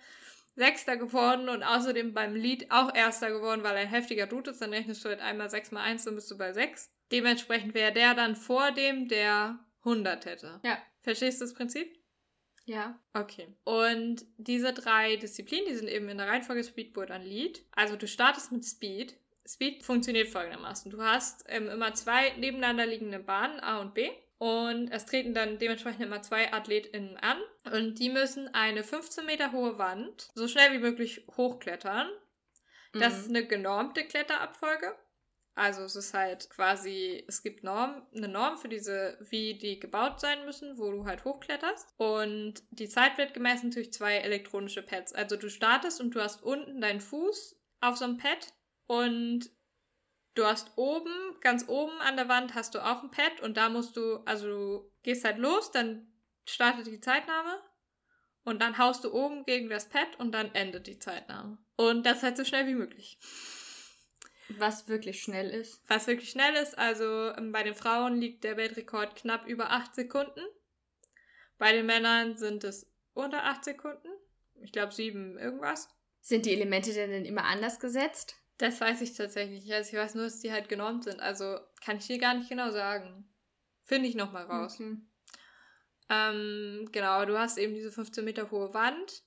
[0.56, 4.60] Sechster geworden und außerdem beim Lead auch Erster geworden, weil er ein heftiger Dude ist.
[4.62, 6.90] Dann rechnest du halt einmal 6 mal 1, dann bist du bei 6.
[7.12, 10.60] Dementsprechend wäre der dann vor dem, der 100 hätte.
[10.64, 10.78] Ja.
[11.02, 11.96] Verstehst du das Prinzip?
[12.66, 12.98] Ja.
[13.14, 13.46] Okay.
[13.64, 17.64] Und diese drei Disziplinen, die sind eben in der Reihenfolge Speedboard an Lead.
[17.72, 19.16] Also du startest mit Speed.
[19.46, 20.90] Speed funktioniert folgendermaßen.
[20.90, 24.10] Du hast ähm, immer zwei nebeneinander liegende Bahnen, A und B.
[24.38, 27.38] Und es treten dann dementsprechend immer zwei AthletInnen an.
[27.72, 32.10] Und die müssen eine 15 Meter hohe Wand so schnell wie möglich hochklettern.
[32.92, 33.36] Das ist Mhm.
[33.36, 34.94] eine genormte Kletterabfolge.
[35.56, 40.20] Also es ist halt quasi, es gibt Norm, eine Norm für diese, wie die gebaut
[40.20, 41.94] sein müssen, wo du halt hochkletterst.
[41.96, 45.14] Und die Zeit wird gemessen durch zwei elektronische Pads.
[45.14, 48.52] Also du startest und du hast unten deinen Fuß auf so einem Pad
[48.86, 49.50] und
[50.34, 53.70] du hast oben, ganz oben an der Wand hast du auch ein Pad und da
[53.70, 56.06] musst du, also du gehst halt los, dann
[56.44, 57.62] startet die Zeitnahme
[58.44, 61.56] und dann haust du oben gegen das Pad und dann endet die Zeitnahme.
[61.76, 63.18] Und das halt so schnell wie möglich.
[64.48, 65.82] Was wirklich schnell ist.
[65.88, 69.94] Was wirklich schnell ist, also ähm, bei den Frauen liegt der Weltrekord knapp über 8
[69.94, 70.40] Sekunden.
[71.58, 74.08] Bei den Männern sind es unter 8 Sekunden.
[74.60, 75.88] Ich glaube 7 irgendwas.
[76.20, 78.36] Sind die Elemente denn immer anders gesetzt?
[78.58, 79.74] Das weiß ich tatsächlich nicht.
[79.74, 81.20] Also ich weiß nur, dass die halt genormt sind.
[81.20, 83.28] Also kann ich dir gar nicht genau sagen.
[83.84, 84.74] Finde ich nochmal raus.
[84.80, 84.96] Okay.
[86.08, 89.22] Ähm, genau, du hast eben diese 15 Meter hohe Wand.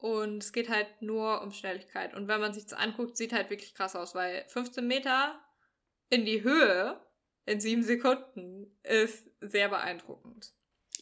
[0.00, 2.14] Und es geht halt nur um Schnelligkeit.
[2.14, 5.38] Und wenn man sich das anguckt, sieht halt wirklich krass aus, weil 15 Meter
[6.08, 6.98] in die Höhe
[7.44, 10.52] in sieben Sekunden ist sehr beeindruckend.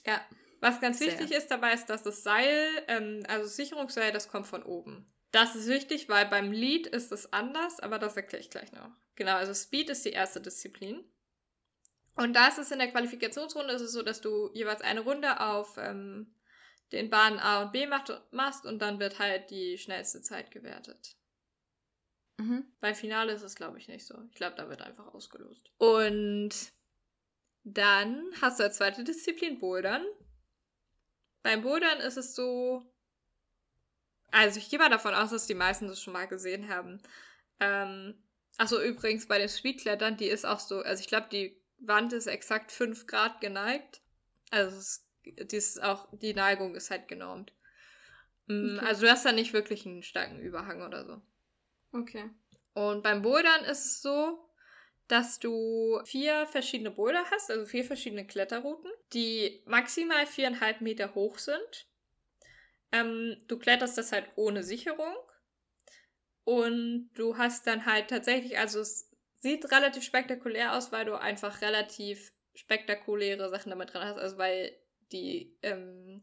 [0.05, 0.21] Ja.
[0.61, 1.09] Was ganz Sehr.
[1.09, 5.07] wichtig ist dabei, ist, dass das Seil, ähm, also das Sicherungsseil, das kommt von oben.
[5.31, 8.91] Das ist wichtig, weil beim Lead ist es anders, aber das erkläre ich gleich noch.
[9.15, 11.05] Genau, also Speed ist die erste Disziplin.
[12.17, 15.41] Und da ist es in der Qualifikationsrunde ist es so, dass du jeweils eine Runde
[15.41, 16.35] auf ähm,
[16.93, 21.17] den Bahnen A und B macht, machst und dann wird halt die schnellste Zeit gewertet.
[22.39, 22.65] Mhm.
[22.81, 24.15] Beim Finale ist es, glaube ich, nicht so.
[24.31, 25.71] Ich glaube, da wird einfach ausgelost.
[25.79, 26.73] Und
[27.65, 30.05] dann hast du als zweite Disziplin Bouldern.
[31.43, 32.83] Beim Bouldern ist es so.
[34.31, 37.03] Also, ich gehe mal davon aus, dass die meisten das schon mal gesehen haben.
[37.61, 38.23] Ähm,
[38.57, 40.81] achso, übrigens, bei den Speedklettern, die ist auch so.
[40.81, 44.01] Also, ich glaube, die Wand ist exakt 5 Grad geneigt.
[44.51, 47.53] Also, es ist, die, ist auch, die Neigung ist halt genormt.
[48.47, 48.87] Mm, Okay.
[48.87, 51.23] Also, du hast da nicht wirklich einen starken Überhang oder so.
[51.93, 52.31] Okay.
[52.75, 54.49] Und beim Bouldern ist es so,
[55.09, 61.39] dass du vier verschiedene Boulder hast, also vier verschiedene Kletterrouten, die maximal viereinhalb Meter hoch
[61.39, 61.87] sind.
[62.93, 65.15] Ähm, du kletterst das halt ohne Sicherung.
[66.45, 69.11] Und du hast dann halt tatsächlich, also es
[69.41, 74.19] sieht relativ spektakulär aus, weil du einfach relativ spektakuläre Sachen damit dran hast.
[74.19, 74.75] Also weil
[75.13, 76.21] die ähm,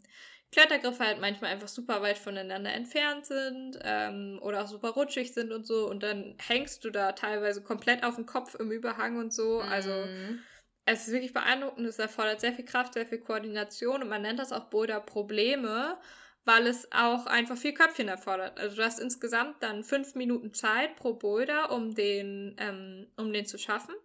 [0.51, 5.51] Klettergriffe halt manchmal einfach super weit voneinander entfernt sind ähm, oder auch super rutschig sind
[5.51, 5.89] und so.
[5.89, 9.59] Und dann hängst du da teilweise komplett auf dem Kopf im Überhang und so.
[9.59, 10.39] Also Mhm.
[10.85, 11.87] es ist wirklich beeindruckend.
[11.87, 15.99] Es erfordert sehr viel Kraft, sehr viel Koordination und man nennt das auch Boulder-Probleme,
[16.45, 18.57] weil es auch einfach viel Köpfchen erfordert.
[18.59, 23.45] Also du hast insgesamt dann fünf Minuten Zeit pro Boulder, um den, ähm, um den
[23.45, 23.95] zu schaffen.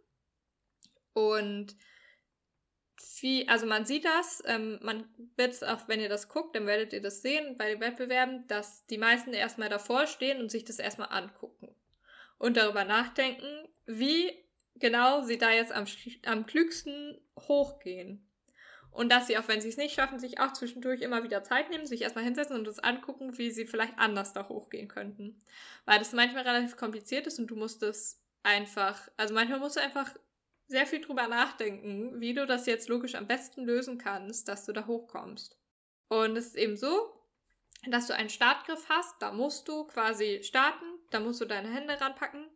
[1.12, 1.76] Und
[3.00, 5.04] viel, also man sieht das, ähm, man
[5.36, 8.46] wird es auch, wenn ihr das guckt, dann werdet ihr das sehen bei den Wettbewerben,
[8.46, 11.74] dass die meisten erstmal davor stehen und sich das erstmal angucken
[12.38, 14.32] und darüber nachdenken, wie
[14.76, 15.86] genau sie da jetzt am,
[16.26, 18.26] am klügsten hochgehen.
[18.90, 21.70] Und dass sie, auch wenn sie es nicht schaffen, sich auch zwischendurch immer wieder Zeit
[21.70, 25.40] nehmen, sich erstmal hinsetzen und das angucken, wie sie vielleicht anders da hochgehen könnten.
[25.84, 29.80] Weil das manchmal relativ kompliziert ist und du musst es einfach, also manchmal musst du
[29.80, 30.12] einfach
[30.70, 34.72] sehr viel drüber nachdenken, wie du das jetzt logisch am besten lösen kannst, dass du
[34.72, 35.58] da hochkommst.
[36.08, 37.12] Und es ist eben so,
[37.88, 42.00] dass du einen Startgriff hast, da musst du quasi starten, da musst du deine Hände
[42.00, 42.46] ranpacken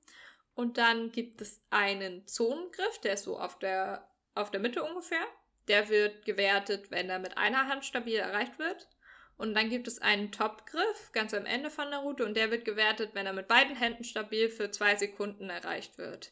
[0.54, 5.26] und dann gibt es einen Zonengriff, der ist so auf der, auf der Mitte ungefähr.
[5.66, 8.88] Der wird gewertet, wenn er mit einer Hand stabil erreicht wird.
[9.36, 12.64] Und dann gibt es einen Topgriff ganz am Ende von der Route und der wird
[12.64, 16.30] gewertet, wenn er mit beiden Händen stabil für zwei Sekunden erreicht wird.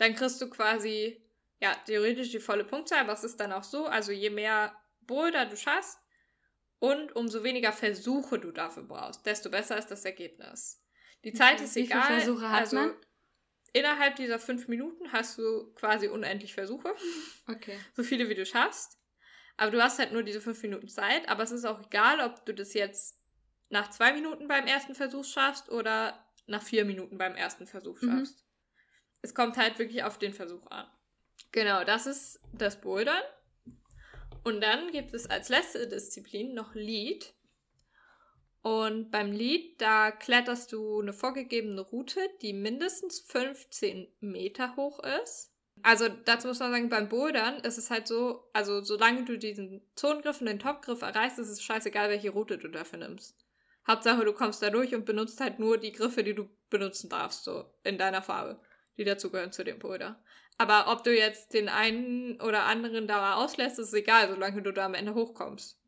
[0.00, 1.22] Dann kriegst du quasi,
[1.60, 5.44] ja, theoretisch die volle Punktzahl, aber es ist dann auch so, also je mehr Boulder
[5.44, 5.98] du schaffst
[6.78, 10.82] und umso weniger Versuche du dafür brauchst, desto besser ist das Ergebnis.
[11.22, 11.64] Die Zeit okay.
[11.64, 12.00] ist Wie egal.
[12.00, 12.94] Wie viele Versuche hat also, man?
[13.74, 16.94] Innerhalb dieser fünf Minuten hast du quasi unendlich Versuche.
[17.46, 17.78] Okay.
[17.94, 18.96] So viele wie du schaffst.
[19.58, 21.28] Aber du hast halt nur diese fünf Minuten Zeit.
[21.28, 23.20] Aber es ist auch egal, ob du das jetzt
[23.68, 28.08] nach zwei Minuten beim ersten Versuch schaffst oder nach vier Minuten beim ersten Versuch mhm.
[28.08, 28.38] schaffst.
[28.38, 28.49] Mhm.
[29.22, 30.86] Es kommt halt wirklich auf den Versuch an.
[31.52, 33.22] Genau, das ist das Bouldern.
[34.44, 37.34] Und dann gibt es als letzte Disziplin noch Lead.
[38.62, 45.50] Und beim Lead, da kletterst du eine vorgegebene Route, die mindestens 15 Meter hoch ist.
[45.82, 49.82] Also dazu muss man sagen, beim Bouldern ist es halt so, also solange du diesen
[49.94, 53.34] Zonengriff und den Topgriff erreichst, ist es scheißegal, welche Route du dafür nimmst.
[53.86, 57.44] Hauptsache, du kommst da durch und benutzt halt nur die Griffe, die du benutzen darfst,
[57.44, 58.60] so in deiner Farbe,
[59.00, 60.22] die dazugehören zu dem Boulder.
[60.58, 64.84] Aber ob du jetzt den einen oder anderen da auslässt, ist egal, solange du da
[64.84, 65.80] am Ende hochkommst.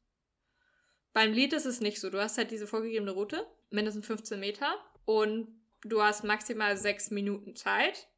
[1.13, 2.09] Beim Lied ist es nicht so.
[2.09, 5.47] Du hast halt diese vorgegebene Route, mindestens 15 Meter, und
[5.85, 8.09] du hast maximal 6 Minuten Zeit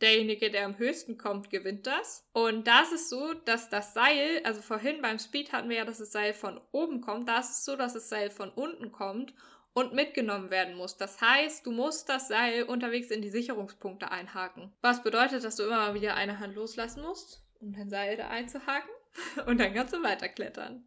[0.00, 2.26] derjenige, der am höchsten kommt, gewinnt das.
[2.32, 5.84] Und da ist es so, dass das Seil, also vorhin beim Speed hatten wir ja,
[5.84, 8.90] dass das Seil von oben kommt, da ist es so, dass das Seil von unten
[8.90, 9.34] kommt
[9.72, 10.96] und mitgenommen werden muss.
[10.96, 14.72] Das heißt, du musst das Seil unterwegs in die Sicherungspunkte einhaken.
[14.80, 18.28] Was bedeutet, dass du immer mal wieder eine Hand loslassen musst, um dein Seil da
[18.28, 18.90] einzuhaken
[19.46, 20.86] und dann kannst du weiterklettern.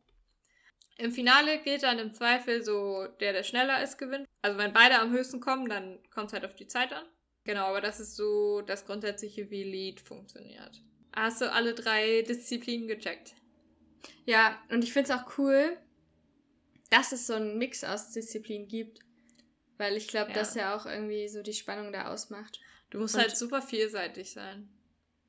[0.98, 4.28] Im Finale gilt dann im Zweifel so, der, der schneller ist, gewinnt.
[4.41, 7.06] Also wenn beide am höchsten kommen, dann kommt es halt auf die Zeit an.
[7.46, 10.82] Genau, aber das ist so das Grundsätzliche, wie Lead funktioniert.
[11.15, 13.36] Hast du alle drei Disziplinen gecheckt?
[14.26, 15.78] Ja, und ich finde es auch cool,
[16.93, 18.99] dass es so einen Mix aus Disziplinen gibt.
[19.77, 20.36] Weil ich glaube, ja.
[20.36, 22.60] das ja auch irgendwie so die Spannung da ausmacht.
[22.91, 24.69] Du musst und halt super vielseitig sein.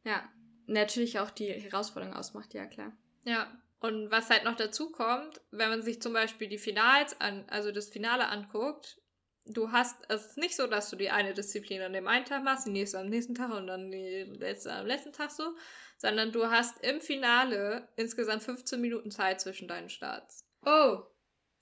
[0.04, 0.28] Ja,
[0.66, 2.92] natürlich auch die Herausforderung ausmacht, ja klar.
[3.24, 3.50] Ja,
[3.80, 7.72] und was halt noch dazu kommt, wenn man sich zum Beispiel die Finals an, also
[7.72, 9.00] das Finale anguckt,
[9.46, 12.44] du hast, es ist nicht so, dass du die eine Disziplin an dem einen Tag
[12.44, 15.56] machst, die nächste am nächsten Tag und dann die letzte am letzten Tag so,
[15.96, 20.44] sondern du hast im Finale insgesamt 15 Minuten Zeit zwischen deinen Starts.
[20.66, 21.04] Oh.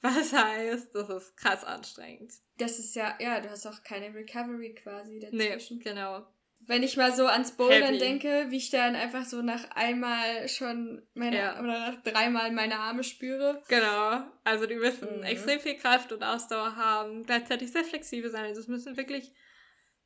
[0.02, 2.32] Was heißt, das ist krass anstrengend.
[2.58, 5.78] Das ist ja, ja, du hast auch keine Recovery quasi dazwischen.
[5.78, 6.26] Nee, genau
[6.66, 11.02] wenn ich mal so ans Bouldern denke, wie ich dann einfach so nach einmal schon
[11.14, 11.58] meine ja.
[11.58, 13.62] oder nach dreimal meine Arme spüre.
[13.68, 14.22] Genau.
[14.44, 15.24] Also die müssen mhm.
[15.24, 18.44] extrem viel Kraft und Ausdauer haben, gleichzeitig sehr flexibel sein.
[18.44, 19.32] Also es müssen wirklich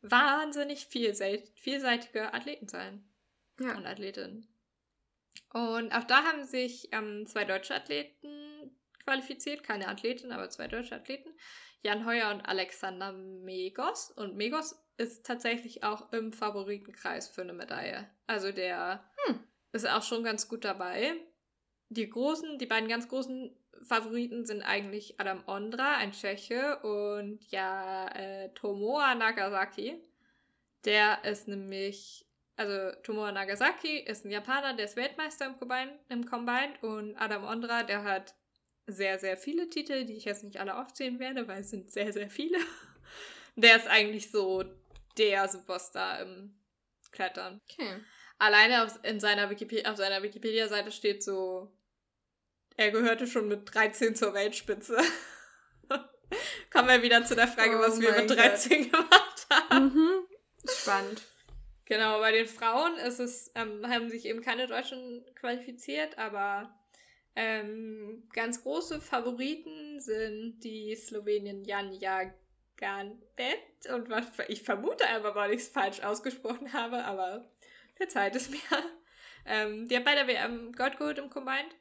[0.00, 3.04] wahnsinnig vielseitige Athleten sein.
[3.60, 3.76] Ja.
[3.76, 4.48] Und Athletinnen.
[5.52, 8.76] Und auch da haben sich ähm, zwei deutsche Athleten
[9.06, 11.30] qualifiziert, keine Athletin, aber zwei deutsche Athleten.
[11.82, 14.10] Jan Heuer und Alexander Megos.
[14.10, 18.08] Und Megos ist tatsächlich auch im Favoritenkreis für eine Medaille.
[18.26, 19.40] Also der hm.
[19.72, 21.14] ist auch schon ganz gut dabei.
[21.88, 28.08] Die großen, die beiden ganz großen Favoriten sind eigentlich Adam Ondra, ein Tscheche, und ja,
[28.08, 30.02] äh, Tomoa Nagasaki.
[30.84, 36.26] Der ist nämlich, also Tomoa Nagasaki ist ein Japaner, der ist Weltmeister im Combine, im
[36.26, 38.34] Combine und Adam Ondra, der hat
[38.86, 42.12] sehr, sehr viele Titel, die ich jetzt nicht alle aufzählen werde, weil es sind sehr,
[42.12, 42.58] sehr viele.
[43.56, 44.64] Der ist eigentlich so
[45.16, 46.54] der Superstar im
[47.10, 47.62] Klettern.
[47.70, 48.04] Okay.
[48.38, 51.72] Alleine auf, in seiner Wikipedia, auf seiner Wikipedia-Seite steht so,
[52.76, 54.98] er gehörte schon mit 13 zur Weltspitze.
[56.70, 58.92] Kommen wir wieder zu der Frage, oh was wir mit 13 Gott.
[58.92, 59.84] gemacht haben.
[59.86, 60.26] Mhm.
[60.68, 61.22] Spannend.
[61.86, 66.74] Genau, bei den Frauen ist es, ähm, haben sich eben keine Deutschen qualifiziert, aber
[67.36, 72.34] ähm, ganz große Favoriten sind die Slowenien Janja
[72.76, 77.48] Garnett und was ich vermute einfach, weil ich es falsch ausgesprochen habe, aber
[77.98, 78.58] der Zeit ist mir.
[79.48, 81.76] Ähm, die hat bei der WM Gold geholt im Combined.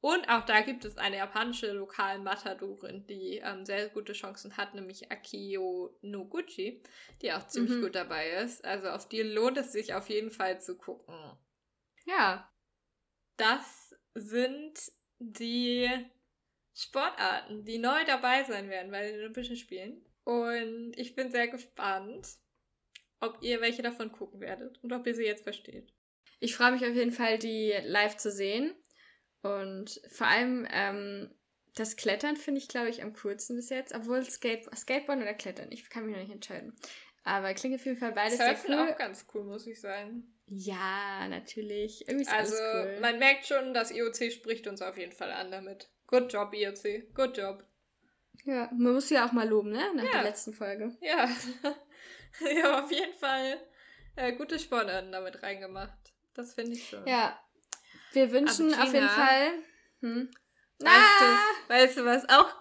[0.00, 5.10] Und auch da gibt es eine japanische Lokal-Matadorin, die ähm, sehr gute Chancen hat, nämlich
[5.10, 6.80] Akio Noguchi,
[7.20, 7.82] die auch ziemlich mhm.
[7.82, 8.64] gut dabei ist.
[8.64, 11.16] Also auf die lohnt es sich auf jeden Fall zu gucken.
[12.06, 12.48] Ja.
[13.36, 15.88] Das sind die
[16.74, 20.04] Sportarten, die neu dabei sein werden bei den Olympischen Spielen.
[20.24, 22.28] Und ich bin sehr gespannt,
[23.20, 25.92] ob ihr welche davon gucken werdet und ob ihr sie jetzt versteht.
[26.40, 28.74] Ich freue mich auf jeden Fall, die live zu sehen.
[29.42, 31.34] Und vor allem ähm,
[31.74, 33.94] das Klettern finde ich, glaube ich, am coolsten bis jetzt.
[33.94, 36.74] Obwohl Skate Skateboarden oder Klettern, ich kann mich noch nicht entscheiden.
[37.28, 38.92] Aber klingt auf jeden Fall beides Surfen sehr cool.
[38.92, 40.34] auch ganz cool, muss ich sagen.
[40.46, 42.08] Ja, natürlich.
[42.08, 43.00] Irgendwie ist Also, alles cool.
[43.00, 45.90] man merkt schon, das IOC spricht uns auf jeden Fall an damit.
[46.06, 47.12] Good job, IOC.
[47.14, 47.64] Good job.
[48.44, 49.92] ja, man muss ja auch mal loben, ne?
[49.94, 50.12] Nach Ja.
[50.12, 50.96] der letzten Folge.
[51.02, 51.28] Ja.
[52.40, 53.60] Wir haben auf jeden Fall
[54.16, 55.98] äh, gute Sportarten damit reingemacht.
[56.34, 57.06] Das finde ich schon.
[57.06, 57.38] Ja.
[58.12, 59.50] Wir wünschen Aber auf jeden Fall.
[60.00, 60.30] Hm.
[60.78, 62.54] Weißt, du, weißt du, was auch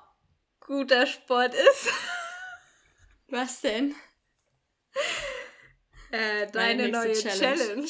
[0.59, 1.89] guter Sport ist?
[3.29, 3.93] Was denn?
[6.11, 7.57] Äh, deine neue Challenge.
[7.57, 7.87] Challenge.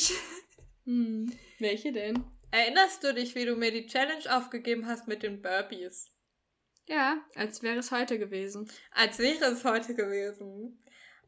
[0.85, 1.31] Hm.
[1.59, 2.23] Welche denn?
[2.51, 6.09] Erinnerst du dich, wie du mir die Challenge aufgegeben hast mit den Burpees?
[6.87, 8.71] Ja, als wäre es heute gewesen.
[8.91, 10.81] Als wäre es heute gewesen.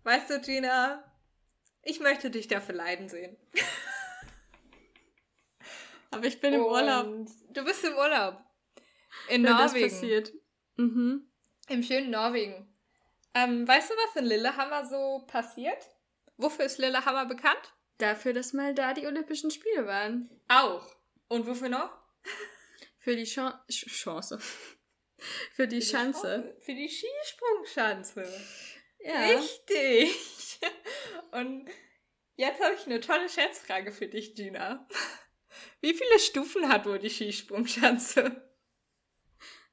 [0.03, 1.03] Weißt du, Gina,
[1.83, 3.37] ich möchte dich dafür leiden sehen.
[6.11, 7.07] Aber ich bin im Urlaub.
[7.07, 8.41] Und Du bist im Urlaub.
[9.27, 9.89] In wenn das Norwegen.
[9.89, 10.33] passiert.
[10.77, 11.29] Mhm.
[11.67, 12.73] Im schönen Norwegen.
[13.33, 15.85] Ähm, weißt du, was in Lillehammer so passiert?
[16.39, 17.73] Wofür ist Lillehammer bekannt?
[17.97, 20.29] Dafür, dass mal da die Olympischen Spiele waren.
[20.47, 20.95] Auch.
[21.27, 21.91] Und wofür noch?
[22.99, 24.39] Für die Chan Ch Chance.
[25.53, 26.55] Für die Schanze.
[26.61, 28.25] Für die Skisprungschanze.
[28.99, 29.37] Ja.
[29.37, 30.15] Richtig.
[31.31, 31.69] Und
[32.37, 34.87] jetzt habe ich eine tolle Schätzfrage für dich, Gina.
[35.81, 38.49] Wie viele Stufen hat wohl die Skisprungschanze?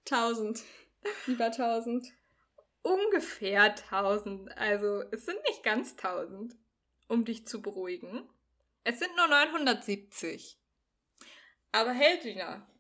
[0.04, 0.64] Tausend.
[1.28, 2.12] Über tausend.
[2.86, 4.56] Ungefähr 1000.
[4.56, 6.56] Also es sind nicht ganz 1000,
[7.08, 8.30] um dich zu beruhigen.
[8.84, 10.56] Es sind nur 970.
[11.72, 12.70] Aber hey, Gina,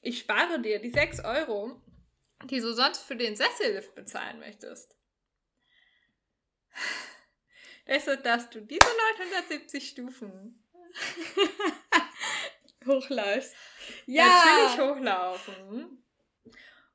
[0.00, 1.82] ich spare dir die 6 Euro,
[2.44, 4.96] die du sonst für den Sessellift bezahlen möchtest.
[7.88, 10.64] Deshalb darfst du diese 970 Stufen
[12.86, 13.56] Hochläufst.
[14.06, 16.04] natürlich hochlaufen.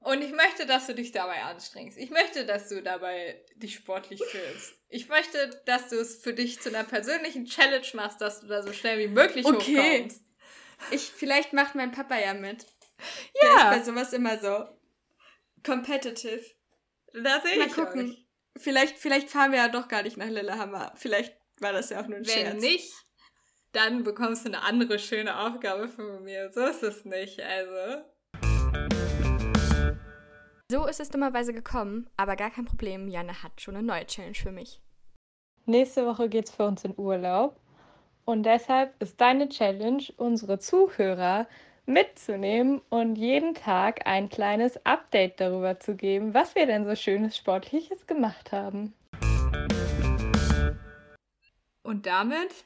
[0.04, 1.98] Und ich möchte, dass du dich dabei anstrengst.
[1.98, 4.74] Ich möchte, dass du dabei dich sportlich fühlst.
[4.90, 8.62] Ich möchte, dass du es für dich zu einer persönlichen Challenge machst, dass du da
[8.64, 10.00] so schnell wie möglich Okay.
[10.00, 10.22] hochkommst.
[10.92, 12.66] Ich, vielleicht macht mein Papa ja mit.
[13.42, 13.70] Ja.
[13.72, 14.68] Der ist bei sowas immer so
[15.66, 16.44] competitive.
[17.14, 18.12] Da sehe Mal ich gucken.
[18.12, 18.28] Euch.
[18.62, 20.94] Vielleicht, vielleicht fahren wir ja doch gar nicht nach Lillehammer.
[20.96, 22.62] Vielleicht war das ja auch nur ein Wenn Scherz.
[22.62, 22.94] nicht,
[23.72, 26.52] dann bekommst du eine andere schöne Aufgabe von mir.
[26.52, 27.40] So ist es nicht.
[27.40, 28.04] Also.
[30.74, 33.08] So ist es dummerweise gekommen, aber gar kein Problem.
[33.08, 34.82] Janne hat schon eine neue Challenge für mich.
[35.68, 37.60] Nächste Woche geht's für uns in Urlaub.
[38.26, 41.48] Und deshalb ist deine Challenge, unsere Zuhörer
[41.86, 47.38] mitzunehmen und jeden Tag ein kleines Update darüber zu geben, was wir denn so schönes
[47.38, 48.96] Sportliches gemacht haben.
[51.84, 52.66] Und damit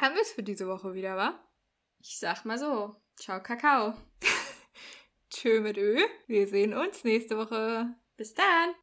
[0.00, 1.38] haben wir es für diese Woche wieder, wa?
[2.00, 2.96] Ich sag mal so.
[3.14, 3.94] Ciao, Kakao.
[5.32, 5.96] Tschö mit Ö.
[6.26, 7.94] Wir sehen uns nächste Woche.
[8.16, 8.74] Bis dann.